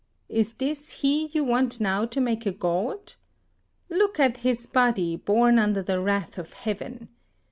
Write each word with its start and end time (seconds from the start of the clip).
Is 0.29 0.55
this 0.55 0.89
he 1.03 1.27
you 1.27 1.43
want 1.43 1.79
now 1.79 2.07
to 2.07 2.19
make 2.19 2.47
a 2.47 2.51
god? 2.51 3.13
Look 3.87 4.19
at 4.19 4.37
his 4.37 4.65
body, 4.65 5.15
born 5.15 5.59
under 5.59 5.83
the 5.83 6.01
wrath 6.01 6.39
of 6.39 6.53
heaven! 6.53 7.09